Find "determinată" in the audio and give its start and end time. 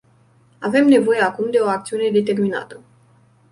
2.09-2.79